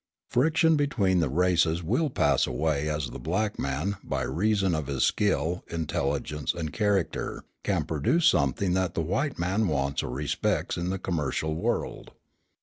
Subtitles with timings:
[0.31, 5.03] Friction between the races will pass away as the black man, by reason of his
[5.03, 10.89] skill, intelligence, and character, can produce something that the white man wants or respects in
[10.89, 12.13] the commercial world.